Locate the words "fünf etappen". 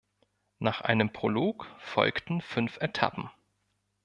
2.41-3.29